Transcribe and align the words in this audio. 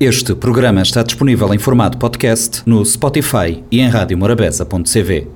Este 0.00 0.32
programa 0.32 0.80
está 0.80 1.02
disponível 1.02 1.52
em 1.52 1.58
formato 1.58 1.98
podcast 1.98 2.62
no 2.64 2.84
Spotify 2.86 3.64
e 3.68 3.80
em 3.80 3.88
radiomorabeza.cv. 3.88 5.26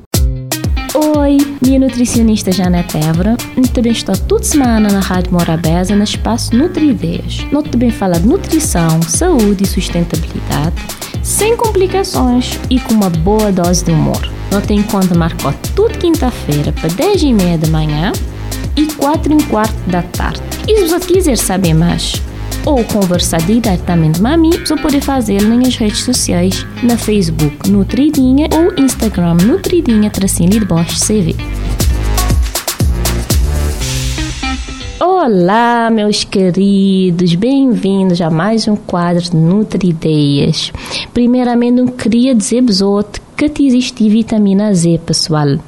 Oi, 0.94 1.38
minha 1.60 1.80
nutricionista 1.80 2.52
Janete 2.52 2.96
Évora. 2.96 3.36
Também 3.74 3.90
estou 3.90 4.16
toda 4.16 4.44
semana 4.44 4.88
na 4.88 5.00
Rádio 5.00 5.32
Morabeza 5.32 5.96
no 5.96 6.04
espaço 6.04 6.54
Nutri-Ideias. 6.54 7.44
Nós 7.50 7.68
também 7.70 7.90
fala 7.90 8.20
de 8.20 8.28
nutrição, 8.28 9.02
saúde 9.02 9.64
e 9.64 9.66
sustentabilidade, 9.66 10.76
sem 11.24 11.56
complicações 11.56 12.60
e 12.70 12.78
com 12.78 12.94
uma 12.94 13.10
boa 13.10 13.50
dose 13.50 13.84
de 13.84 13.90
humor. 13.90 14.22
Nós 14.52 14.64
tem 14.64 14.80
conta 14.84 15.12
marcou 15.12 15.52
toda 15.74 15.94
quinta-feira 15.94 16.70
para 16.70 16.88
10 16.88 17.20
e 17.20 17.32
meia 17.32 17.58
da 17.58 17.66
manhã 17.66 18.12
e 18.76 18.86
4 18.92 19.36
e 19.36 19.42
quarto 19.42 19.90
da 19.90 20.02
tarde. 20.02 20.40
E 20.68 20.76
se 20.76 20.86
você 20.86 21.14
quiser 21.14 21.36
saber 21.36 21.74
mais, 21.74 22.22
ou 22.64 22.84
conversar 22.84 23.40
diretamente 23.42 24.20
com 24.20 24.26
a 24.26 24.36
mim, 24.36 24.50
pode 24.76 25.00
fazer 25.00 25.42
nas 25.42 25.76
redes 25.76 26.04
sociais, 26.04 26.66
na 26.82 26.96
Facebook 26.96 27.68
Nutridinha 27.70 28.48
ou 28.52 28.72
Instagram 28.82 29.34
Nutridinha 29.34 30.10
tracinho 30.10 30.50
de 30.50 30.64
Bosch 30.64 30.98
CV. 30.98 31.34
Olá, 35.00 35.90
meus 35.90 36.22
queridos, 36.24 37.34
bem-vindos 37.34 38.20
a 38.20 38.30
mais 38.30 38.68
um 38.68 38.76
quadro 38.76 39.22
de 39.22 39.36
Nutrideias. 39.36 40.72
Primeiramente, 41.12 41.80
eu 41.80 41.86
queria 41.88 42.34
dizer-vos 42.34 42.80
que 43.36 43.64
existe 43.64 44.08
vitamina 44.08 44.72
Z, 44.72 45.00
pessoal. 45.04 45.58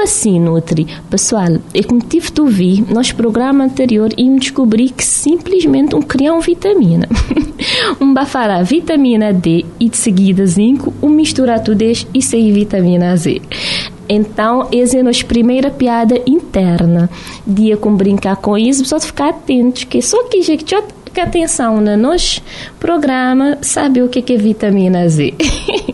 Como 0.00 0.08
assim, 0.08 0.40
Nutri? 0.40 0.86
Pessoal, 1.10 1.58
é 1.74 1.82
como 1.82 2.00
tive 2.00 2.30
de 2.30 2.40
ouvir, 2.40 2.90
nosso 2.90 3.14
programa 3.14 3.64
anterior 3.64 4.08
e 4.16 4.30
me 4.30 4.40
descobri 4.40 4.88
que 4.88 5.04
simplesmente 5.04 5.94
um 5.94 6.00
uma 6.00 6.40
vitamina. 6.40 7.06
um 8.00 8.14
bafará 8.14 8.62
vitamina 8.62 9.30
D 9.30 9.66
e 9.78 9.90
de 9.90 9.98
seguida 9.98 10.46
zinco, 10.46 10.94
um 11.02 11.10
misturar 11.10 11.62
tudo 11.62 11.82
e 12.14 12.22
sem 12.22 12.50
vitamina 12.50 13.14
Z. 13.14 13.42
Então, 14.08 14.68
essa 14.72 14.96
é 14.96 15.00
a 15.00 15.04
nossa 15.04 15.22
primeira 15.22 15.70
piada 15.70 16.18
interna. 16.26 17.10
Dia 17.46 17.76
com 17.76 17.94
brincar 17.94 18.36
com 18.36 18.56
isso, 18.56 18.86
só 18.86 18.98
ficar 18.98 19.28
atentos, 19.28 19.84
que 19.84 20.00
só 20.00 20.24
que 20.24 20.40
já 20.40 20.56
que 21.12 21.20
atenção 21.20 21.78
no 21.78 21.94
nosso 21.94 22.40
programa 22.78 23.58
sabe 23.60 24.00
o 24.00 24.08
que 24.08 24.32
é 24.32 24.36
vitamina 24.38 25.06
Z. 25.06 25.34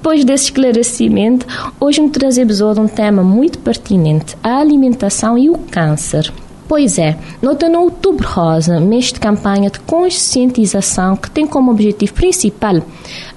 Depois 0.00 0.24
desse 0.24 0.44
esclarecimento, 0.44 1.46
hoje 1.78 2.00
me 2.00 2.08
trazemos 2.08 2.62
um 2.62 2.88
tema 2.88 3.22
muito 3.22 3.58
pertinente: 3.58 4.34
a 4.42 4.56
alimentação 4.56 5.36
e 5.36 5.50
o 5.50 5.58
câncer. 5.58 6.32
Pois 6.66 6.98
é, 6.98 7.18
nota 7.42 7.68
no 7.68 7.80
Outubro 7.80 8.26
Rosa, 8.26 8.80
mês 8.80 9.12
de 9.12 9.20
campanha 9.20 9.68
de 9.68 9.78
conscientização 9.80 11.16
que 11.16 11.30
tem 11.30 11.46
como 11.46 11.70
objetivo 11.70 12.14
principal 12.14 12.76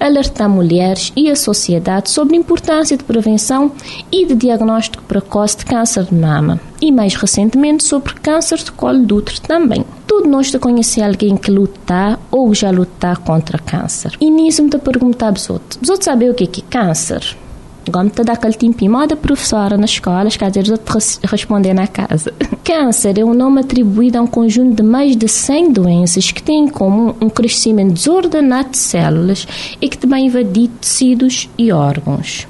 alertar 0.00 0.48
mulheres 0.48 1.12
e 1.14 1.30
a 1.30 1.36
sociedade 1.36 2.08
sobre 2.08 2.34
a 2.34 2.38
importância 2.38 2.96
de 2.96 3.04
prevenção 3.04 3.70
e 4.10 4.24
de 4.24 4.34
diagnóstico 4.34 5.02
precoce 5.02 5.58
de 5.58 5.66
câncer 5.66 6.04
de 6.04 6.14
mama 6.14 6.58
e, 6.80 6.90
mais 6.90 7.14
recentemente, 7.14 7.84
sobre 7.84 8.14
câncer 8.14 8.56
de 8.56 8.72
colo 8.72 9.04
de 9.04 9.12
útero 9.12 9.40
também. 9.42 9.84
Tudo 10.16 10.28
nós 10.28 10.48
conhecer 10.60 11.02
alguém 11.02 11.36
que 11.36 11.50
luta 11.50 12.20
ou 12.30 12.54
já 12.54 12.70
luta 12.70 13.16
contra 13.16 13.58
câncer. 13.58 14.16
E 14.20 14.30
nisso 14.30 14.62
me 14.62 14.70
perguntar 14.70 15.30
aos 15.30 15.50
outros, 15.50 15.80
os 15.82 15.88
outros 15.88 16.04
sabem 16.04 16.30
o 16.30 16.34
que 16.34 16.44
é, 16.44 16.46
que 16.46 16.60
é 16.60 16.64
câncer? 16.70 17.36
De 17.84 18.24
dar 18.24 18.32
aquele 18.32 18.54
tempo 18.54 18.88
moda 18.88 19.14
professora 19.14 19.76
nas 19.76 19.90
escolas, 19.90 20.38
quer 20.38 20.50
dizer, 20.50 20.64
de 20.64 21.26
responder 21.26 21.74
na 21.74 21.86
casa. 21.88 22.32
Câncer 22.64 23.18
é 23.18 23.24
um 23.24 23.34
nome 23.34 23.60
atribuído 23.60 24.18
a 24.18 24.22
um 24.22 24.26
conjunto 24.26 24.76
de 24.76 24.82
mais 24.82 25.14
de 25.14 25.28
100 25.28 25.72
doenças 25.72 26.32
que 26.32 26.42
têm 26.42 26.64
em 26.64 26.68
comum 26.68 27.14
um 27.20 27.28
crescimento 27.28 27.92
desordenado 27.92 28.70
de 28.70 28.78
células 28.78 29.46
e 29.82 29.88
que 29.88 29.98
também 29.98 30.26
invadir 30.26 30.70
tecidos 30.80 31.50
e 31.58 31.70
órgãos. 31.72 32.48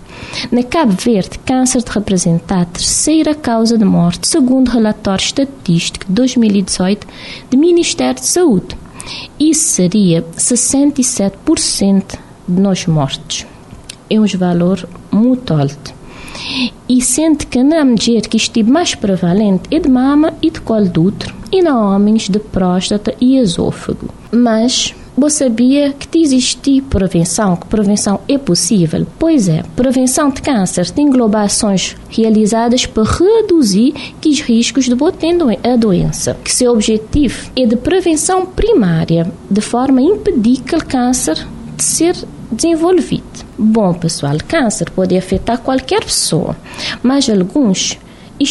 Na 0.53 0.63
Cabo 0.63 0.93
Verde, 0.93 1.39
câncer 1.41 1.83
representa 1.89 2.61
a 2.61 2.65
terceira 2.65 3.35
causa 3.35 3.77
de 3.77 3.85
morte, 3.85 4.29
segundo 4.29 4.69
o 4.69 4.73
relatório 4.73 5.23
estatístico 5.23 6.07
de 6.07 6.13
2018 6.13 7.07
do 7.51 7.59
Ministério 7.59 8.21
de 8.21 8.27
Saúde. 8.27 8.77
Isso 9.39 9.69
seria 9.69 10.23
67% 10.39 12.19
de 12.47 12.61
nós 12.61 12.87
mortos 12.87 13.47
é 14.11 14.21
um 14.21 14.27
valor 14.27 14.87
alto. 15.53 15.95
E 16.89 17.01
sente 17.01 17.47
que 17.47 17.63
na 17.63 17.85
mulher 17.85 18.23
que 18.23 18.37
estive 18.37 18.71
mais 18.71 18.95
prevalente 18.95 19.63
é 19.71 19.79
de 19.79 19.89
mama 19.89 20.35
e 20.43 20.51
de 20.51 20.61
colo 20.61 20.89
de 20.89 20.99
útero, 20.99 21.35
e 21.53 21.63
na 21.63 21.79
homens 21.79 22.29
de 22.29 22.39
próstata 22.39 23.15
e 23.21 23.37
esôfago. 23.37 24.09
Mas 24.33 24.95
você 25.17 25.45
sabia 25.45 25.93
que 25.93 26.19
existe 26.19 26.81
prevenção, 26.81 27.55
que 27.55 27.69
prevenção 27.69 28.21
é 28.29 28.37
possível? 28.37 29.07
Pois 29.17 29.49
é, 29.49 29.63
prevenção 29.77 30.29
de 30.29 30.43
câncer 30.43 30.91
tem 30.91 31.09
ações 31.37 31.97
realizadas 32.09 32.85
para 32.85 33.05
reduzir 33.05 33.95
os 34.25 34.41
riscos 34.41 34.87
de 34.87 34.95
botar 34.95 35.29
a 35.63 35.77
doença, 35.77 36.37
que 36.43 36.53
seu 36.53 36.73
objetivo 36.73 37.49
é 37.55 37.65
de 37.65 37.77
prevenção 37.77 38.45
primária, 38.45 39.31
de 39.49 39.61
forma 39.61 40.01
a 40.01 40.05
impedir 40.05 40.61
que 40.63 40.75
o 40.75 40.85
câncer 40.85 41.47
de 41.77 41.85
ser 41.85 42.17
desenvolvido. 42.55 43.45
Bom, 43.59 43.93
pessoal, 43.95 44.37
câncer 44.47 44.91
pode 44.91 45.17
afetar 45.17 45.59
qualquer 45.59 46.05
pessoa, 46.05 46.57
mas 47.03 47.29
alguns 47.29 47.99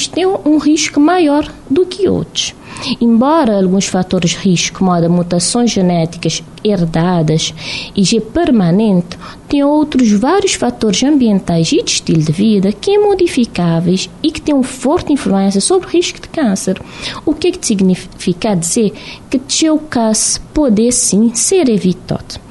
têm 0.08 0.26
um 0.26 0.58
risco 0.58 1.00
maior 1.00 1.52
do 1.70 1.86
que 1.86 2.08
outros. 2.08 2.54
Embora 3.00 3.58
alguns 3.58 3.86
fatores 3.86 4.32
de 4.32 4.38
risco, 4.38 4.80
como 4.80 4.92
a 4.92 5.10
mutações 5.10 5.72
genéticas 5.72 6.44
herdadas 6.64 7.54
e 7.96 8.04
G 8.04 8.20
permanente, 8.22 9.18
tem 9.48 9.64
outros 9.64 10.12
vários 10.12 10.54
fatores 10.54 11.04
ambientais 11.04 11.72
e 11.72 11.84
de 11.84 11.92
estilo 11.92 12.22
de 12.22 12.32
vida 12.32 12.72
que 12.72 12.94
são 12.94 13.04
modificáveis 13.04 14.10
e 14.22 14.32
que 14.32 14.42
têm 14.42 14.56
uma 14.56 14.64
forte 14.64 15.14
influência 15.14 15.62
sobre 15.62 15.88
o 15.88 15.92
risco 15.92 16.22
de 16.22 16.30
câncer. 16.30 16.82
O 17.26 17.34
que, 17.34 17.50
é 17.50 17.52
que 17.52 17.66
significa 17.66 18.56
dizer 18.56 18.94
que 19.30 19.70
o 19.70 19.80
caso 19.80 20.42
pode 20.54 20.92
sim 20.92 21.34
ser 21.34 21.70
evitado. 21.70 22.42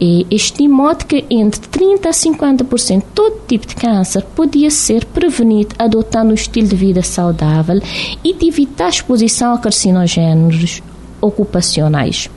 E 0.00 0.26
estimou 0.30 0.94
que 0.96 1.24
entre 1.30 1.60
30% 1.60 2.06
a 2.06 2.10
50% 2.10 2.98
de 2.98 3.04
todo 3.14 3.40
tipo 3.46 3.66
de 3.66 3.76
câncer 3.76 4.22
podia 4.34 4.70
ser 4.70 5.04
prevenido 5.04 5.74
adotando 5.78 6.30
um 6.30 6.34
estilo 6.34 6.68
de 6.68 6.76
vida 6.76 7.02
saudável 7.02 7.80
e 8.24 8.34
de 8.34 8.48
evitar 8.48 8.86
a 8.86 8.88
exposição 8.88 9.52
a 9.52 9.58
carcinogéneros 9.62 10.82
ocupacionais, 11.20 12.28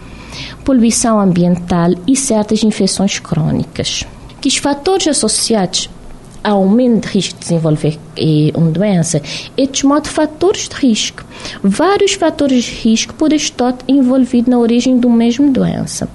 poluição 0.64 1.20
ambiental 1.20 1.92
e 2.08 2.16
certas 2.16 2.64
infecções 2.64 3.20
crônicas. 3.20 4.06
Que 4.40 4.48
os 4.48 4.58
fatores 4.58 5.08
associados 5.08 5.90
ao 6.46 6.62
aumento 6.62 7.08
de 7.08 7.16
risco 7.16 7.34
de 7.34 7.40
desenvolver 7.40 8.00
eh, 8.16 8.52
uma 8.54 8.70
doença, 8.70 9.20
estes 9.58 9.82
modo 9.82 10.08
fatores 10.08 10.70
de 10.70 10.76
risco. 10.76 11.26
Vários 11.64 12.14
fatores 12.14 12.66
de 12.66 12.72
risco 12.72 13.16
podem 13.16 13.38
estar 13.38 13.76
envolvidos 13.88 14.48
na 14.48 14.60
origem 14.60 15.00
do 15.00 15.10
mesmo 15.10 15.52
doença. 15.52 16.08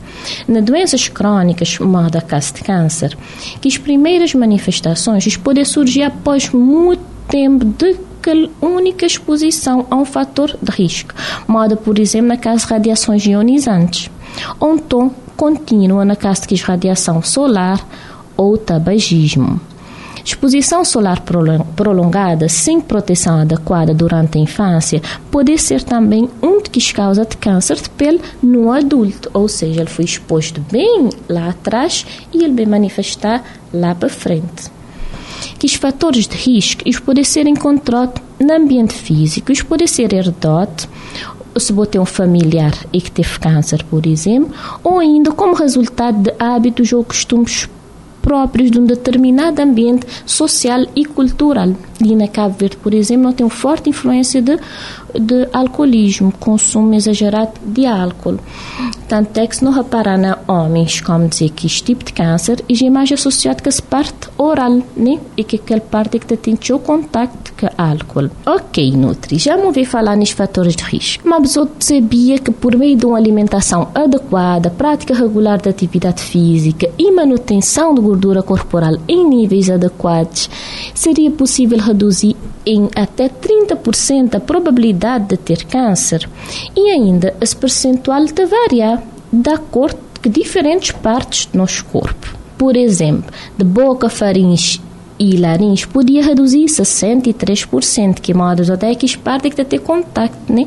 Na 0.47 0.61
doenças 0.61 1.09
crônicas, 1.09 1.81
modo 1.81 2.17
a 2.17 2.21
caso 2.21 2.55
de 2.55 2.63
câncer, 2.63 3.19
que 3.61 3.67
as 3.67 3.77
primeiras 3.77 4.33
manifestações 4.33 5.37
podem 5.37 5.65
surgir 5.65 6.05
após 6.05 6.51
muito 6.51 7.10
tempo 7.31 7.65
de 7.65 7.97
única 8.61 9.07
exposição 9.07 9.87
a 9.91 9.97
um 9.97 10.05
fator 10.05 10.55
de 10.61 10.71
risco, 10.71 11.15
modo, 11.49 11.77
por 11.77 11.99
exemplo, 11.99 12.29
na 12.29 12.37
caso 12.37 12.67
de 12.67 12.73
radiações 12.73 13.25
ionizantes, 13.25 14.11
ou 14.59 14.75
então 14.75 15.11
contínua 15.37 16.05
na 16.05 16.17
caso 16.17 16.47
de 16.47 16.55
radiação 16.57 17.23
solar 17.23 17.81
ou 18.37 18.59
tabagismo. 18.59 19.59
Exposição 20.23 20.85
solar 20.85 21.23
prolongada 21.75 22.47
sem 22.47 22.79
proteção 22.79 23.41
adequada 23.41 23.95
durante 23.95 24.37
a 24.37 24.41
infância 24.41 25.01
pode 25.31 25.57
ser 25.57 25.83
também 25.83 26.29
um 26.43 26.61
dos 26.61 26.93
causas 26.93 27.27
de 27.27 27.39
câncer 27.39 27.77
de 27.77 27.89
pele 27.89 28.21
no 28.43 28.71
adulto, 28.71 29.31
ou 29.33 29.49
seja, 29.49 29.81
ele 29.81 29.89
foi 29.89 30.05
exposto 30.05 30.63
bem 30.71 31.09
lá 31.27 31.49
atrás 31.49 32.05
e 32.35 32.45
ele 32.45 32.53
vai 32.53 32.67
manifestar 32.67 33.43
lá 33.73 33.95
para 33.95 34.11
frente 34.11 34.71
que 35.59 35.67
os 35.67 35.75
fatores 35.75 36.27
de 36.27 36.37
risco 36.37 36.83
os 36.89 36.99
podem 36.99 37.25
ser 37.25 37.47
encontrados 37.47 38.23
no 38.39 38.53
ambiente 38.53 38.95
físico, 38.95 39.53
os 39.53 39.63
podem 39.63 39.87
ser 39.87 40.13
herdados, 40.13 40.89
se 41.59 41.73
você 41.73 41.93
tem 41.93 42.01
um 42.01 42.07
familiar 42.07 42.73
e 42.93 43.01
que 43.01 43.11
teve 43.11 43.39
câncer, 43.39 43.85
por 43.85 44.07
exemplo, 44.07 44.55
ou 44.83 44.99
ainda 44.99 45.33
como 45.33 45.55
resultado 45.55 46.19
de 46.23 46.33
hábitos 46.39 46.93
ou 46.93 47.05
costumes 47.05 47.69
próprios 48.21 48.71
de 48.71 48.79
um 48.79 48.85
determinado 48.85 49.61
ambiente 49.61 50.07
social 50.27 50.87
e 50.95 51.05
cultural. 51.05 51.75
E 52.05 52.15
na 52.15 52.29
Cabo 52.29 52.55
Verde, 52.59 52.77
por 52.77 52.95
exemplo, 52.95 53.33
tem 53.33 53.45
uma 53.45 53.51
forte 53.51 53.91
influência 53.91 54.41
de 54.41 54.59
de 55.19 55.49
alcoolismo, 55.53 56.33
consumo 56.39 56.95
exagerado 56.95 57.53
de 57.65 57.87
álcool. 57.87 58.39
Tanto 59.09 59.39
é 59.39 59.47
que 59.47 59.57
se 59.57 59.65
não 59.65 59.73
reparar 59.73 60.17
na 60.17 60.39
homens, 60.47 61.01
como 61.01 61.29
dizer 61.29 61.51
que 61.51 61.67
este 61.67 61.83
tipo 61.83 62.05
de 62.05 62.13
câncer, 62.13 62.65
e 62.69 62.87
é 62.87 62.91
mais 62.91 63.11
associado 63.11 63.63
com 63.63 63.69
essa 63.69 63.83
parte 63.83 64.29
oral, 64.39 64.81
né? 64.97 65.19
E 65.37 65.43
que 65.43 65.57
aquela 65.57 65.81
parte 65.81 66.19
que 66.19 66.37
tem 66.37 66.57
o 66.73 66.79
contacto 66.79 67.53
com 67.59 67.69
álcool. 67.77 68.31
Ok, 68.47 68.93
Nutri, 68.93 69.39
já 69.39 69.57
me 69.57 69.65
ouvi 69.65 69.85
falar 69.85 70.17
nos 70.17 70.31
fatores 70.31 70.77
de 70.77 70.85
risco. 70.85 71.29
Mas 71.29 71.57
eu 71.57 71.69
sabia 71.81 72.39
que 72.39 72.53
por 72.53 72.77
meio 72.77 72.97
de 72.97 73.05
uma 73.05 73.19
alimentação 73.19 73.89
adequada, 73.95 74.71
prática 74.71 75.15
regular 75.15 75.61
de 75.61 75.69
atividade 75.69 76.23
física 76.23 76.89
e 76.97 77.11
manutenção 77.11 77.95
de 77.95 78.01
gordura 78.01 78.43
corporal 78.43 78.97
em 79.09 79.29
níveis 79.29 79.69
adequados, 79.69 80.49
seria 80.95 81.31
possível 81.31 81.79
reduzir 81.79 82.37
em 82.65 82.89
até 82.95 83.29
30% 83.29 84.35
a 84.35 84.41
probabilidade 84.41 85.29
de 85.29 85.37
ter 85.37 85.65
câncer. 85.65 86.29
E 86.77 86.91
ainda, 86.91 87.35
esse 87.41 87.57
percentual 87.57 88.25
te 88.27 88.45
varia 88.45 89.03
de 89.33 89.51
acordo 89.51 89.99
com 90.23 90.31
diferentes 90.31 90.91
partes 90.93 91.47
do 91.47 91.59
nosso 91.59 91.85
corpo. 91.87 92.37
Por 92.59 92.77
exemplo, 92.77 93.33
de 93.57 93.65
boca, 93.65 94.09
faringe 94.09 94.81
e 95.19 95.37
laringe 95.37 95.87
podia 95.87 96.23
reduzir 96.23 96.65
63%, 96.65 98.21
que 98.21 98.33
modo 98.33 98.73
até 98.73 98.95
que 98.95 99.17
parte 99.19 99.51
que 99.51 99.65
ter 99.65 99.81
contacto, 99.81 100.53
né? 100.53 100.67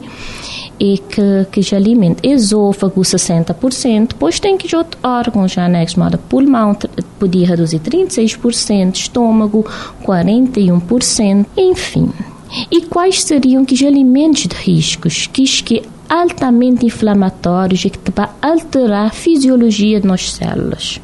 E 0.80 0.98
que, 0.98 1.48
que 1.52 1.62
já 1.62 1.78
alimenta. 1.78 2.28
Esôfago, 2.28 3.02
60%, 3.02 4.10
depois 4.10 4.40
tem 4.40 4.58
que 4.58 4.76
outros 4.76 5.02
órgãos 5.04 5.52
já 5.52 5.66
anexos, 5.66 5.98
modo 5.98 6.18
pulmão, 6.18 6.76
podia 7.20 7.48
reduzir 7.48 7.80
36%, 7.80 8.96
estômago, 8.96 9.66
41%, 10.04 11.46
enfim. 11.56 12.10
E 12.72 12.82
quais 12.82 13.24
seriam 13.24 13.66
que 13.66 13.74
os 13.74 13.84
alimentos 13.84 14.44
de 14.44 14.56
riscos, 14.56 15.28
que 15.28 15.44
que 15.64 15.84
altamente 16.10 16.86
inflamatórios 16.86 17.86
e 17.86 17.90
que 17.90 18.12
vai 18.12 18.30
alterar 18.42 19.08
a 19.08 19.12
fisiologia 19.12 20.00
de 20.00 20.08
nossas 20.08 20.34
células? 20.34 21.00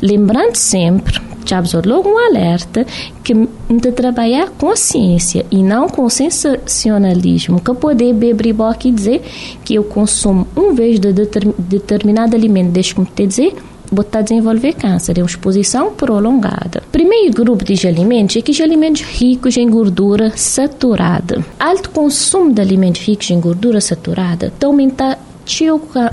Lembrando 0.00 0.56
sempre 0.56 1.20
já 1.44 1.62
logo 1.84 2.08
um 2.08 2.18
alerta 2.18 2.86
que 3.22 3.34
de 3.34 3.92
trabalhar 3.92 4.50
com 4.50 4.74
ciência 4.76 5.44
e 5.50 5.62
não 5.62 5.88
com 5.88 6.08
sensacionalismo, 6.08 7.60
que 7.60 7.74
poder 7.74 8.12
beber 8.12 8.54
e 8.84 8.90
dizer 8.90 9.22
que 9.64 9.74
eu 9.74 9.84
consumo 9.84 10.46
um 10.56 10.74
vez 10.74 10.98
de 10.98 11.12
determinado 11.12 12.36
alimento, 12.36 12.70
deixa 12.70 12.94
como 12.94 13.06
te 13.06 13.26
dizer, 13.26 13.54
botar 13.90 14.20
a 14.20 14.22
desenvolver 14.22 14.72
câncer, 14.72 15.18
é 15.18 15.22
uma 15.22 15.26
exposição 15.26 15.92
prolongada. 15.92 16.82
Primeiro 16.90 17.34
grupo 17.34 17.64
de 17.64 17.86
alimentos 17.86 18.36
é 18.36 18.40
que 18.40 18.50
os 18.50 18.60
alimentos 18.60 19.02
ricos 19.02 19.56
em 19.56 19.68
gordura 19.68 20.32
saturada. 20.34 21.44
Alto 21.60 21.90
consumo 21.90 22.52
de 22.52 22.60
alimentos 22.60 23.02
ricos 23.02 23.30
em 23.30 23.38
gordura 23.38 23.80
saturada 23.80 24.52
aumenta 24.62 25.18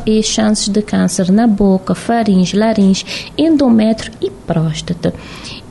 e 0.06 0.22
chances 0.24 0.70
de 0.70 0.82
câncer 0.82 1.32
na 1.32 1.48
boca, 1.48 1.94
faringe, 1.94 2.58
laringe, 2.58 3.06
endométrio 3.38 4.12
e 4.22 4.30
próstata. 4.30 5.14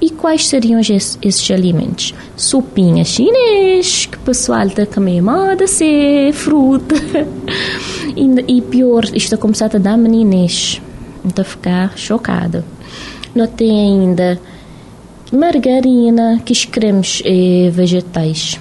E 0.00 0.10
quais 0.10 0.46
seriam 0.46 0.80
esses, 0.80 1.50
alimentos? 1.50 2.14
Sopinha 2.36 3.04
chinês, 3.04 4.06
que 4.06 4.16
o 4.16 4.20
pessoal 4.20 4.66
está 4.66 4.86
comer 4.86 5.20
moda 5.20 5.66
ser 5.66 6.32
fruta. 6.32 6.94
e, 8.16 8.56
e 8.58 8.62
pior, 8.62 9.04
isto 9.12 9.34
a 9.34 9.38
começar 9.38 9.74
a 9.74 9.78
dar 9.78 9.96
meninês. 9.96 10.80
Então 11.24 11.44
ficar 11.44 11.96
chocada. 11.98 12.64
Não 13.34 13.46
tem 13.46 13.70
ainda 13.70 14.40
margarina, 15.32 16.40
que 16.44 16.66
cremes 16.66 17.22
eh, 17.24 17.70
vegetais 17.70 18.58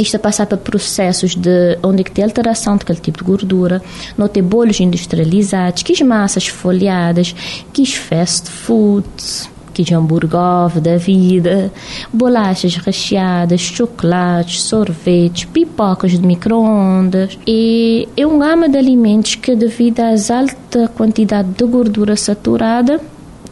isto 0.00 0.16
a 0.16 0.18
passar 0.18 0.46
por 0.46 0.58
processos 0.58 1.34
de 1.34 1.78
onde 1.82 2.04
que 2.04 2.10
tem 2.10 2.24
alteração 2.24 2.76
daquele 2.76 3.00
tipo 3.00 3.18
de 3.18 3.24
gordura, 3.24 3.82
não 4.16 4.28
ter 4.28 4.42
bolos 4.42 4.80
industrializados, 4.80 5.82
que 5.82 6.02
massas 6.02 6.46
folhadas, 6.46 7.34
que 7.72 7.84
fast 7.84 8.48
foods, 8.50 9.48
que 9.72 9.94
hambúrguer 9.94 10.80
da 10.80 10.96
vida, 10.96 11.72
bolachas 12.12 12.76
recheadas, 12.76 13.60
chocolates, 13.60 14.62
sorvetes, 14.62 15.44
pipocas 15.44 16.12
de 16.12 16.26
micro-ondas. 16.26 17.38
E 17.46 18.08
é 18.16 18.26
um 18.26 18.38
gama 18.38 18.68
de 18.68 18.78
alimentos 18.78 19.34
que, 19.34 19.54
devido 19.54 20.00
à 20.00 20.10
alta 20.10 20.88
quantidade 20.88 21.48
de 21.50 21.64
gordura 21.64 22.16
saturada, 22.16 23.00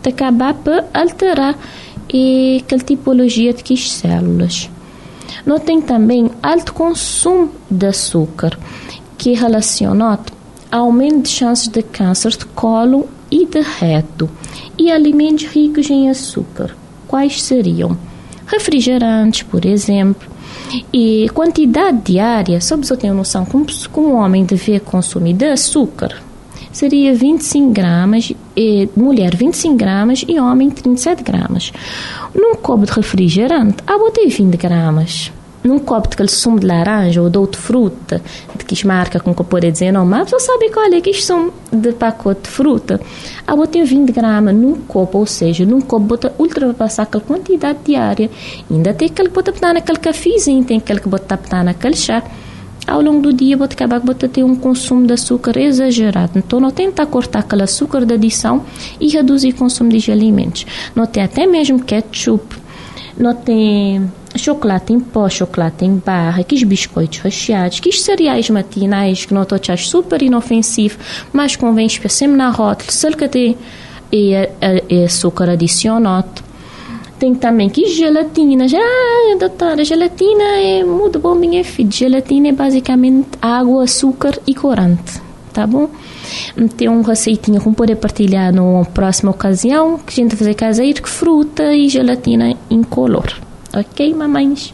acaba 0.06 0.55
por 0.55 0.85
alterar 0.95 1.55
e 2.12 2.62
aquela 2.65 2.83
tipologia 2.83 3.53
de 3.53 3.77
células. 3.77 4.71
Notem 5.46 5.81
também 5.81 6.31
alto 6.43 6.73
consumo 6.73 7.50
de 7.70 7.87
açúcar, 7.87 8.58
que 9.17 9.32
é 9.32 9.37
relacionado 9.37 10.32
ao 10.70 10.87
aumento 10.87 11.23
de 11.23 11.29
chances 11.29 11.69
de 11.69 11.82
câncer 11.82 12.32
de 12.32 12.44
colo 12.46 13.08
e 13.31 13.46
de 13.46 13.61
reto, 13.61 14.29
e 14.76 14.90
alimentos 14.90 15.46
ricos 15.46 15.88
em 15.90 16.11
açúcar. 16.11 16.76
Quais 17.06 17.43
seriam? 17.43 17.96
Refrigerantes, 18.46 19.43
por 19.43 19.64
exemplo, 19.64 20.29
e 20.93 21.29
quantidade 21.35 22.12
diária, 22.12 22.61
só 22.61 22.76
você 22.76 22.96
tem 22.96 23.11
noção 23.11 23.44
como, 23.44 23.67
como 23.93 24.08
um 24.08 24.17
homem 24.17 24.44
deve 24.44 24.81
consumir 24.81 25.35
de 25.35 25.46
açúcar, 25.46 26.23
seria 26.78 27.12
25 27.12 27.72
gramas, 27.72 28.32
e, 28.56 28.88
mulher 28.94 29.34
25 29.34 29.75
gramas 29.75 30.25
e 30.28 30.38
homem 30.38 30.70
37 30.70 31.25
gramas. 31.25 31.72
Num 32.32 32.54
copo 32.54 32.86
de 32.86 32.92
refrigerante, 32.92 33.78
há 33.84 33.98
botei 33.98 34.28
20 34.28 34.56
gramas. 34.56 35.32
Num 35.64 35.80
copo 35.80 36.08
de 36.08 36.30
sumo 36.30 36.60
de 36.60 36.66
laranja 36.66 37.20
ou 37.20 37.28
de 37.28 37.36
outra 37.36 37.60
fruta, 37.60 38.22
de 38.56 38.64
que 38.64 38.86
marca 38.86 39.19
com 39.19 39.34
que 39.34 39.40
eu 39.40 39.44
poderia 39.44 39.72
dizer, 39.72 39.90
não, 39.90 40.06
mas 40.06 40.30
você 40.30 40.46
sabe 40.46 40.70
é 40.94 41.00
que 41.00 41.12
sumo 41.14 41.52
de 41.72 41.90
pacote 41.94 42.42
de 42.42 42.48
fruta? 42.48 43.00
Há 43.44 43.56
botei 43.56 43.82
20 43.82 44.12
gramas 44.12 44.54
num 44.54 44.76
copo, 44.82 45.19
ou 45.19 45.26
seja, 45.26 45.66
num 45.66 45.80
copo 45.80 46.06
bota 46.06 46.32
ultrapassar 46.38 47.02
aquela 47.02 47.25
quantidade 47.25 47.80
diária. 47.84 48.30
Ainda 48.70 48.94
tem 48.94 49.08
aquele 49.08 49.30
que 49.30 49.34
bota 49.34 49.52
naquele 49.75 49.98
cafezinho, 49.98 50.64
tem 50.64 50.78
aquele 50.78 51.00
que 51.00 51.08
bota 51.08 51.40
naquele 51.64 51.96
chá 51.96 52.22
ao 52.88 53.02
longo 53.02 53.20
do 53.20 53.32
dia 53.32 53.56
pode 53.56 53.75
acabar 53.75 54.00
por 54.00 54.14
ter 54.14 54.43
um 54.43 54.56
consumo 54.56 55.06
de 55.06 55.12
açúcar 55.12 55.58
exagerado. 55.58 56.32
Então, 56.38 56.58
não 56.58 56.70
tenta 56.70 57.05
cortar 57.05 57.40
aquele 57.40 57.62
açúcar 57.62 58.05
de 58.05 58.14
adição 58.14 58.64
e 58.99 59.08
reduzir 59.08 59.50
o 59.50 59.55
consumo 59.55 59.90
de 59.90 60.11
alimentos. 60.11 60.67
Não 60.94 61.06
tem 61.06 61.23
até 61.23 61.46
mesmo 61.46 61.81
ketchup, 61.82 62.56
não 63.17 63.35
tem 63.35 64.11
chocolate 64.37 64.93
em 64.93 65.00
pó, 65.00 65.29
chocolate 65.29 65.85
em 65.85 65.96
barra, 65.96 66.43
que 66.43 66.64
biscoitos 66.64 67.19
recheados, 67.19 67.81
que 67.81 67.93
cereais 67.93 68.49
matinais 68.49 69.25
que 69.25 69.35
não 69.35 69.43
estou 69.43 69.56
achando 69.56 69.79
super 69.79 70.23
inofensivo, 70.23 70.99
mas 71.32 71.56
convém 71.56 71.88
sempre 71.88 72.37
na 72.37 72.50
rótula, 72.50 72.90
se 72.90 73.06
ele 73.06 73.29
tem 73.29 73.58
é, 74.12 74.50
é, 74.61 74.85
é 74.88 75.05
açúcar 75.05 75.50
adicionado 75.50 76.48
tem 77.19 77.35
também 77.35 77.69
que 77.69 77.87
gelatina. 77.87 78.69
Já, 78.69 78.79
ah, 78.79 79.37
doutora, 79.38 79.85
gelatina 79.85 80.44
é 80.44 80.85
muito 80.85 81.19
bom, 81.19 81.35
minha 81.35 81.65
filha. 81.65 81.91
Gelatina 81.91 82.49
é 82.49 82.53
basicamente 82.53 83.29
água, 83.43 83.85
açúcar 83.85 84.38
e 84.47 84.55
corante. 84.55 85.20
Tá 85.53 85.67
bom? 85.67 85.88
Tem 86.76 86.88
uma 86.88 87.03
receitinha 87.03 87.59
que 87.59 87.70
poder 87.73 87.97
partilhar 87.97 88.55
numa 88.55 88.85
próxima 88.85 89.31
ocasião, 89.31 89.99
que 89.99 90.12
a 90.12 90.16
gente 90.16 90.31
vai 90.31 90.38
fazer 90.38 90.54
caseiro, 90.54 91.09
fruta 91.09 91.75
e 91.75 91.88
gelatina 91.88 92.54
incolor. 92.71 93.33
Ok, 93.75 94.14
mamães? 94.14 94.73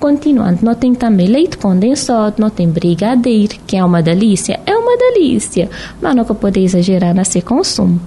Continuando, 0.00 0.64
não 0.64 0.74
tem 0.74 0.94
também 0.94 1.26
leite 1.26 1.58
condensado, 1.58 2.36
não 2.38 2.50
tem 2.50 2.68
brigadeiro, 2.68 3.56
que 3.66 3.76
é 3.76 3.84
uma 3.84 4.02
delícia. 4.02 4.58
É 4.66 4.76
uma 4.76 4.96
delícia, 4.96 5.70
mas 6.00 6.14
não 6.14 6.24
pode 6.24 6.60
exagerar 6.60 7.14
nesse 7.14 7.40
consumo. 7.42 8.00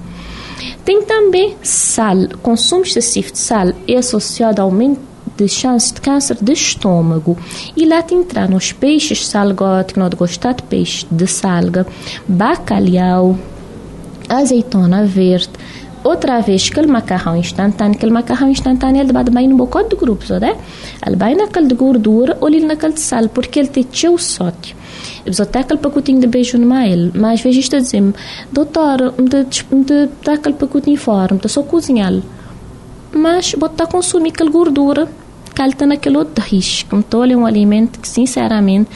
Tem 0.90 1.04
também 1.04 1.56
sal. 1.62 2.16
Consumo 2.42 2.82
excessivo 2.82 3.32
de 3.32 3.38
sal 3.38 3.68
é 3.88 3.98
associado 3.98 4.60
ao 4.60 4.70
aumento 4.70 5.00
de 5.38 5.48
chance 5.48 5.94
de 5.94 6.02
câncer 6.02 6.36
de 6.42 6.52
estômago. 6.52 7.38
E 7.78 7.86
lá 7.86 8.02
te 8.02 8.16
entrar 8.16 8.50
nos 8.50 8.72
peixes 8.72 9.28
salgado, 9.28 9.94
que 9.94 10.00
não 10.00 10.10
gostar 10.10 10.54
de 10.54 10.64
peixe 10.64 11.06
de 11.12 11.28
salga, 11.28 11.86
bacalhau, 12.28 13.38
azeitona 14.28 15.06
verde, 15.06 15.52
outra 16.04 16.40
vez 16.42 16.70
aquele 16.72 16.88
macarrão 16.88 17.36
instantâneo, 17.36 17.96
aquele 17.96 18.12
macarrão 18.12 18.50
instantâneo 18.50 19.02
ele 19.02 19.12
vai 19.12 19.48
no 19.48 19.56
bocado 19.56 19.90
de 19.90 19.96
grupos, 19.96 20.30
né? 20.30 20.56
Ele 21.06 21.16
vai 21.16 21.36
naquele 21.36 21.68
de 21.68 21.76
gordura 21.76 22.38
ou 22.42 22.48
ele 22.48 22.66
naquele 22.66 22.94
de 22.94 23.00
sal, 23.02 23.28
porque 23.30 23.60
ele 23.60 23.70
tem 23.70 23.86
o 24.10 24.18
sódio. 24.18 24.76
Eu 25.26 25.34
até 25.44 25.60
aquele 25.60 25.80
pacotinho 25.80 26.20
de 26.20 26.28
beijo 26.28 26.58
no 26.58 26.68
mail, 26.68 27.12
mas 27.14 27.42
vezes 27.42 27.60
está 27.60 27.78
a 27.78 27.80
dizer-me, 27.80 28.14
doutor, 28.52 29.14
me 29.18 30.10
dá 30.24 30.34
aquele 30.34 30.56
pacotinho 30.56 30.98
fora, 30.98 31.34
me 31.36 31.50
só 31.50 31.64
cozinhar. 31.64 32.14
Mas 33.12 33.54
vou 33.54 33.70
estar 33.70 33.86
a 33.86 33.88
consumir 33.88 34.30
aquela 34.30 34.50
gordura 34.50 35.08
ele 35.64 35.74
está 35.74 35.86
naquele 35.86 36.18
outro 36.18 36.44
risco. 36.44 36.96
Então, 36.96 37.24
é 37.24 37.36
um 37.36 37.46
alimento 37.46 38.00
que, 38.00 38.08
sinceramente, 38.08 38.90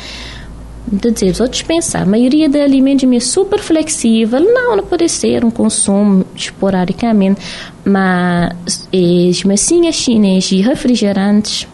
de 0.92 1.12
dizer, 1.12 1.34
vou 1.34 1.48
dispensar. 1.48 2.04
A 2.04 2.06
maioria 2.06 2.50
de 2.50 2.60
alimentos 2.60 3.10
é 3.12 3.20
super 3.20 3.60
flexível. 3.60 4.40
Não, 4.40 4.76
não 4.76 4.84
pode 4.84 5.08
ser 5.10 5.44
um 5.46 5.52
consumo 5.52 6.26
esporadicamente. 6.36 7.42
Mas 7.86 8.88
as 8.94 9.44
massinhas 9.44 9.96
chinesas 9.96 10.52
e 10.52 10.62
refrigerantes, 10.62 11.68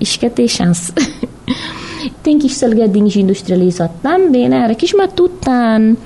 isso 0.00 0.18
que 0.18 0.28
tem 0.30 0.48
chance. 0.48 0.92
Tem 2.22 2.38
que 2.38 2.50
salgadinhos 2.50 3.16
industrializados 3.16 3.96
também, 4.02 4.46
né? 4.48 4.74
Que 4.74 4.94
matutan 4.94 5.96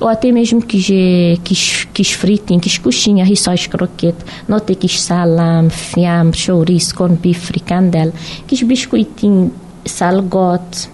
ou 0.00 0.08
até 0.08 0.30
mesmo 0.30 0.60
que 0.60 1.38
quis, 1.42 1.86
quis 1.92 2.12
fritinho, 2.12 2.60
quis 2.60 2.78
coxinha, 2.78 3.24
rissóis 3.24 3.66
croquete, 3.66 4.18
não 4.46 4.60
tem 4.60 4.76
quis 4.76 5.00
salame, 5.00 5.70
fiambre, 5.70 6.38
chouriço, 6.38 6.94
com 6.94 7.08
bife, 7.08 7.46
fricandela, 7.46 8.12
quis 8.46 8.62
biscoitinho, 8.62 9.52
salgote, 9.84 10.88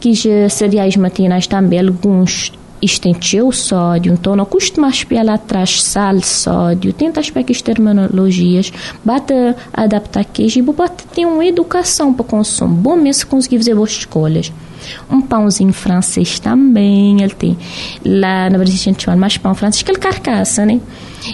quis 0.00 0.24
cereais 0.50 0.96
matinais 0.96 1.46
também, 1.46 1.80
alguns 1.80 2.52
o 3.42 3.52
sódio, 3.52 4.12
então 4.12 4.34
não 4.34 4.44
custa 4.44 4.80
mais 4.80 5.06
lá 5.24 5.34
atrás 5.34 5.82
sal, 5.82 6.20
sódio, 6.20 6.92
tenta 6.92 7.20
as 7.20 7.30
terminologias, 7.62 8.72
bate 9.04 9.34
adaptar 9.72 10.24
queijo 10.24 10.58
e 10.58 10.62
bate 10.62 11.04
ter 11.08 11.26
uma 11.26 11.44
educação 11.44 12.12
para 12.12 12.24
consumo. 12.24 12.74
Bom 12.74 12.96
mesmo 12.96 13.28
conseguir 13.28 13.58
fazer 13.58 13.74
boas 13.74 13.90
escolhas. 13.90 14.52
Um 15.10 15.20
pãozinho 15.20 15.72
francês 15.74 16.38
também, 16.38 17.22
ele 17.22 17.34
tem. 17.34 17.58
Lá 18.04 18.48
na 18.48 18.56
Brasil 18.56 18.76
a 18.76 18.78
gente 18.78 19.04
chama 19.04 19.16
mais 19.16 19.36
pão 19.36 19.54
francês, 19.54 19.82
aquele 19.82 19.98
carcaça, 19.98 20.64
né? 20.64 20.80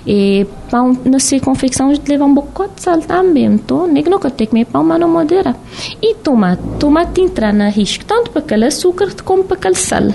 E 0.04 0.44
pão, 0.68 0.98
na 1.04 1.20
sua 1.20 1.38
confecção, 1.38 1.90
a 1.90 1.94
gente 1.94 2.08
leva 2.08 2.24
um 2.24 2.34
bocado 2.34 2.72
de 2.74 2.82
sal 2.82 2.98
também. 3.00 3.44
Então, 3.44 3.86
nem 3.86 4.02
que 4.02 4.10
não 4.10 4.18
tem 4.18 4.30
que 4.30 4.46
comer 4.48 4.64
pão, 4.64 4.82
mas 4.82 4.98
não 4.98 5.08
modera. 5.08 5.54
E 6.02 6.14
tomate, 6.16 6.62
tomate 6.80 7.20
entra 7.20 7.52
na 7.52 7.68
risco, 7.68 8.04
tanto 8.04 8.30
para 8.30 8.40
aquele 8.40 8.64
açúcar 8.64 9.14
como 9.24 9.44
para 9.44 9.56
aquele 9.56 9.76
sal 9.76 10.12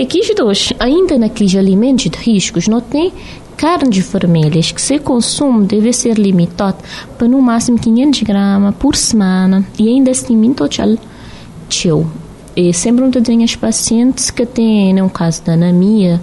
aqui 0.00 0.34
dois. 0.34 0.72
Ainda 0.78 1.18
naqueles 1.18 1.56
alimentos 1.56 2.10
de 2.10 2.16
riscos, 2.16 2.68
não 2.68 2.80
tem 2.80 3.12
carnes 3.56 3.98
vermelhas 3.98 4.72
que 4.72 4.80
se 4.80 4.98
consumo 4.98 5.64
deve 5.64 5.92
ser 5.92 6.18
limitado 6.18 6.78
para 7.16 7.28
no 7.28 7.40
máximo 7.40 7.78
500 7.78 8.22
gramas 8.22 8.74
por 8.76 8.96
semana 8.96 9.64
e 9.78 9.88
ainda 9.88 10.10
assim 10.10 10.36
muito 10.36 10.66
tchau. 10.68 12.06
E 12.56 12.72
sempre 12.72 13.04
um 13.04 13.10
dizer 13.10 13.40
aos 13.40 13.56
pacientes 13.56 14.30
que 14.30 14.46
têm 14.46 15.00
um 15.02 15.08
caso 15.08 15.42
de 15.42 15.50
anemia 15.50 16.20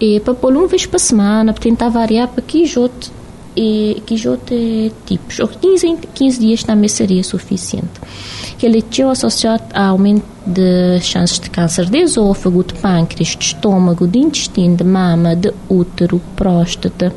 e 0.00 0.18
para 0.20 0.34
pôr 0.34 0.52
uma 0.52 0.66
vez 0.66 0.86
por 0.86 0.98
semana 0.98 1.52
para 1.52 1.62
tentar 1.62 1.88
variar 1.88 2.28
para 2.28 2.42
que 2.42 2.64
outro 2.76 3.19
e 3.60 4.28
outro 4.28 4.56
tipos. 5.06 5.40
15, 5.60 5.98
15 6.14 6.40
dias 6.40 6.62
também 6.62 6.88
seria 6.88 7.22
suficiente 7.22 8.00
que 8.60 8.66
ele 8.66 8.82
tinha 8.82 9.10
associado 9.10 9.62
a 9.72 9.86
aumento 9.86 10.22
de 10.46 11.00
chances 11.00 11.40
de 11.40 11.48
câncer 11.48 11.86
de 11.86 11.96
esôfago, 11.96 12.62
de 12.62 12.74
pâncreas, 12.74 13.28
de 13.28 13.42
estômago, 13.42 14.06
de 14.06 14.18
intestino, 14.18 14.76
de 14.76 14.84
mama, 14.84 15.34
de 15.34 15.50
útero, 15.66 16.20
próstata. 16.36 17.10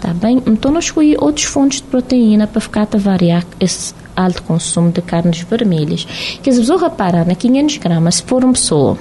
Tá 0.00 0.14
bem? 0.14 0.42
Então, 0.46 0.72
nós 0.72 0.84
escolhi 0.84 1.14
outras 1.20 1.44
fontes 1.44 1.82
de 1.82 1.86
proteína 1.88 2.46
para 2.46 2.58
ficar 2.58 2.88
a 2.90 2.96
variar 2.96 3.44
esse 3.60 3.94
alto 4.16 4.42
consumo 4.44 4.90
de 4.90 5.02
carnes 5.02 5.42
vermelhas. 5.42 6.06
Que 6.42 6.48
as 6.48 6.58
pessoas 6.58 6.80
reparar, 6.80 7.26
na 7.26 7.34
500 7.34 7.76
gramas, 7.76 8.14
se 8.14 8.22
for 8.22 8.42
uma 8.42 8.54
pessoa 8.54 8.96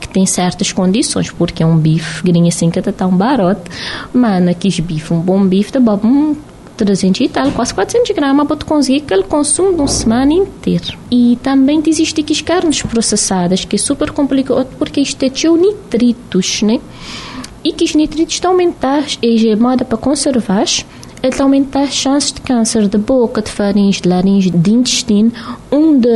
que 0.00 0.08
tem 0.08 0.26
certas 0.26 0.72
condições, 0.72 1.30
porque 1.30 1.62
é 1.62 1.66
um 1.66 1.76
bife, 1.76 2.22
grinha 2.22 2.48
assim 2.48 2.70
que 2.70 2.78
está 2.78 3.06
um 3.06 3.16
barote, 3.16 3.62
mas 4.12 4.42
naqueles 4.42 4.80
bife, 4.80 5.12
um 5.12 5.20
bom 5.20 5.44
bife, 5.46 5.72
tá 5.72 5.80
bom, 5.80 6.00
um 6.02 6.36
300 6.76 7.20
e 7.20 7.28
tal, 7.28 7.50
quase 7.52 7.72
400 7.74 8.14
gramas 8.14 8.46
para 8.46 8.56
conseguir 8.64 9.02
aquele 9.02 9.22
consumo 9.22 9.72
de 9.74 9.78
uma 9.78 9.88
semana 9.88 10.32
inteira. 10.32 10.94
E 11.10 11.38
também 11.42 11.82
existem 11.86 12.24
aqui 12.24 12.42
carnes 12.42 12.82
processadas, 12.82 13.64
que 13.64 13.76
é 13.76 13.78
super 13.78 14.10
complicado 14.10 14.68
porque 14.78 15.00
isto 15.00 15.22
é 15.22 15.28
nitritos, 15.28 16.62
né? 16.62 16.80
E 17.62 17.72
que 17.72 17.84
os 17.84 17.94
nitritos 17.94 18.34
estão 18.34 18.52
aumentados 18.52 19.18
e 19.22 19.48
é 19.48 19.56
moda 19.56 19.84
para 19.84 19.96
conservar 19.96 20.64
ele 21.24 21.40
aumenta 21.40 21.80
as 21.80 21.94
chances 21.94 22.32
de 22.32 22.40
câncer 22.42 22.86
de 22.86 22.98
boca, 22.98 23.40
de 23.40 23.50
faringe, 23.50 24.02
de 24.02 24.08
laringe, 24.10 24.50
de 24.50 24.70
intestino, 24.70 25.32
onde, 25.70 26.06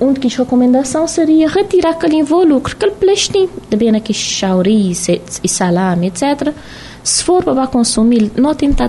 onde 0.00 0.18
que 0.18 0.28
a 0.28 0.38
recomendação 0.38 1.06
seria 1.06 1.46
retirar 1.46 1.90
aquele 1.90 2.16
involucro, 2.16 2.72
aquele 2.72 2.92
plastinho, 2.92 3.50
de 3.68 3.76
bem 3.76 3.94
aqui 3.94 4.14
chauriz 4.14 5.08
e 5.44 5.48
salame, 5.48 6.06
etc., 6.06 6.54
se 7.04 7.22
for 7.22 7.44
para 7.44 7.66
consumir, 7.66 8.32
não 8.34 8.54
tentar 8.54 8.88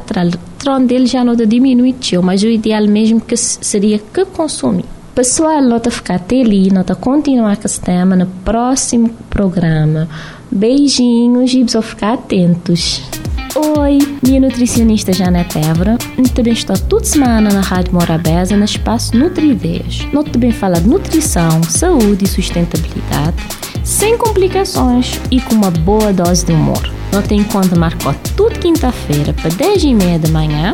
tron 0.58 0.86
dele 0.86 1.06
já 1.06 1.24
não 1.24 1.36
diminuiu, 1.36 2.24
mas 2.24 2.42
o 2.42 2.48
ideal 2.48 2.88
mesmo 2.88 3.20
que 3.20 3.36
seria 3.36 4.00
que 4.00 4.24
consumir. 4.26 4.86
Pessoal, 5.14 5.62
nota 5.62 5.92
ficar 5.92 6.16
até 6.16 6.42
ali, 6.42 6.72
nota 6.72 6.96
continuar 6.96 7.58
com 7.58 7.66
esse 7.66 7.82
tema 7.82 8.16
no 8.16 8.26
próximo 8.26 9.10
programa. 9.30 10.08
Beijinhos 10.50 11.54
e 11.54 11.66
ficar 11.82 12.14
atentos. 12.14 13.27
Oi, 13.60 13.98
minha 14.22 14.40
nutricionista 14.40 15.12
Janete 15.12 15.58
Évora. 15.58 15.98
Também 16.36 16.54
estou 16.54 16.78
toda 16.78 17.04
semana 17.04 17.52
na 17.52 17.62
Rádio 17.62 17.92
Morabeza, 17.92 18.56
no 18.56 18.64
espaço 18.64 19.18
Nutrideias. 19.18 20.06
Nós 20.14 20.30
também 20.30 20.52
fala 20.52 20.80
de 20.80 20.88
nutrição, 20.88 21.64
saúde 21.64 22.26
e 22.26 22.28
sustentabilidade, 22.28 23.36
sem 23.84 24.16
complicações 24.16 25.20
e 25.32 25.42
com 25.42 25.56
uma 25.56 25.72
boa 25.72 26.14
dose 26.14 26.46
de 26.46 26.52
humor. 26.52 26.88
Não 27.12 27.24
tem 27.24 27.44
conta 27.46 27.76
marcou 27.76 28.14
tudo 28.36 28.60
quinta-feira 28.60 29.34
para 29.34 29.50
10 29.50 29.84
e 29.86 29.96
meia 29.96 30.20
da 30.20 30.30
manhã 30.30 30.74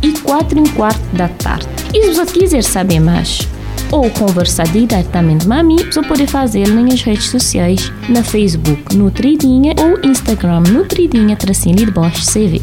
e 0.00 0.12
4 0.12 0.60
e 0.60 0.68
quarto 0.68 1.16
da 1.16 1.26
tarde. 1.26 1.66
E 1.92 2.04
se 2.04 2.12
você 2.12 2.38
quiser 2.38 2.62
saber 2.62 3.00
mais 3.00 3.48
ou 3.92 4.10
conversar 4.10 4.66
diretamente 4.68 5.46
com 5.46 5.52
a 5.52 5.62
mim, 5.62 5.76
você 5.76 6.02
pode 6.02 6.26
fazê-lo 6.26 6.82
nas 6.82 7.02
redes 7.02 7.28
sociais, 7.28 7.92
na 8.08 8.24
Facebook 8.24 8.96
Nutridinha 8.96 9.74
ou 9.78 10.00
Instagram 10.10 10.62
Nutridinha 10.62 11.36
Tracinho 11.36 11.76
de 11.76 11.90
Bosch 11.90 12.24
CV. 12.32 12.60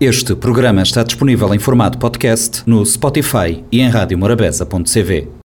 Este 0.00 0.34
programa 0.36 0.82
está 0.82 1.02
disponível 1.02 1.54
em 1.54 1.58
formato 1.58 1.96
podcast 1.98 2.62
no 2.66 2.84
Spotify 2.84 3.64
e 3.72 3.80
em 3.80 3.88
radiomorabeza.cv. 3.88 5.42